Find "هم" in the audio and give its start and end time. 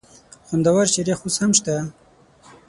1.41-1.51